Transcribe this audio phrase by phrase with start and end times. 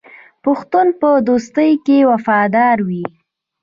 [0.43, 3.05] پښتون په دوستۍ کې وفادار وي.